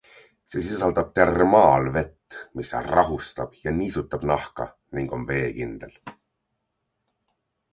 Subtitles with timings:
[0.53, 5.93] See sisaldab ka termaalvett, mis rahustab ja niisutab nahka ning on veekindel.